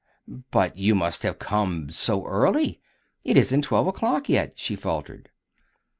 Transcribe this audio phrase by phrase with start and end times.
[0.49, 2.81] "But you must have come so early!
[3.23, 5.29] It isn't twelve o'clock yet," she faltered.